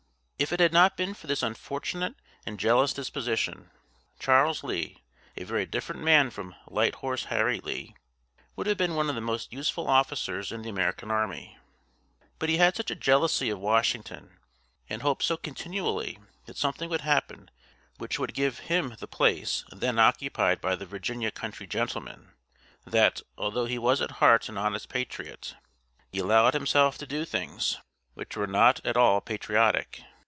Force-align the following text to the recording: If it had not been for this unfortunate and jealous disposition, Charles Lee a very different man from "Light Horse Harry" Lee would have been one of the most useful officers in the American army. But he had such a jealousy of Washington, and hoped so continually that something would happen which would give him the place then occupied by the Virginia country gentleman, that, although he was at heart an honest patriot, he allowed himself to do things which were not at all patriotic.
If 0.43 0.51
it 0.51 0.59
had 0.59 0.73
not 0.73 0.97
been 0.97 1.13
for 1.13 1.27
this 1.27 1.43
unfortunate 1.43 2.15
and 2.47 2.59
jealous 2.59 2.93
disposition, 2.93 3.69
Charles 4.19 4.63
Lee 4.63 5.03
a 5.37 5.43
very 5.43 5.67
different 5.67 6.01
man 6.01 6.31
from 6.31 6.55
"Light 6.65 6.95
Horse 6.95 7.25
Harry" 7.25 7.59
Lee 7.59 7.95
would 8.55 8.65
have 8.65 8.75
been 8.75 8.95
one 8.95 9.07
of 9.07 9.13
the 9.13 9.21
most 9.21 9.53
useful 9.53 9.87
officers 9.87 10.51
in 10.51 10.63
the 10.63 10.69
American 10.69 11.11
army. 11.11 11.59
But 12.39 12.49
he 12.49 12.57
had 12.57 12.75
such 12.75 12.89
a 12.89 12.95
jealousy 12.95 13.51
of 13.51 13.59
Washington, 13.59 14.39
and 14.89 15.03
hoped 15.03 15.21
so 15.21 15.37
continually 15.37 16.17
that 16.47 16.57
something 16.57 16.89
would 16.89 17.01
happen 17.01 17.51
which 17.99 18.17
would 18.17 18.33
give 18.33 18.57
him 18.61 18.95
the 18.99 19.05
place 19.07 19.63
then 19.69 19.99
occupied 19.99 20.59
by 20.59 20.75
the 20.75 20.87
Virginia 20.87 21.29
country 21.29 21.67
gentleman, 21.67 22.31
that, 22.83 23.21
although 23.37 23.65
he 23.65 23.77
was 23.77 24.01
at 24.01 24.13
heart 24.17 24.49
an 24.49 24.57
honest 24.57 24.89
patriot, 24.89 25.53
he 26.11 26.17
allowed 26.17 26.55
himself 26.55 26.97
to 26.97 27.05
do 27.05 27.25
things 27.25 27.77
which 28.15 28.35
were 28.35 28.47
not 28.47 28.83
at 28.83 28.97
all 28.97 29.21
patriotic. 29.21 30.01